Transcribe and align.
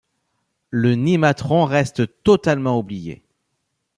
Le 0.71 0.95
Nimatron 0.95 1.63
reste 1.65 2.23
totalement 2.23 2.79
oublié. 2.79 3.23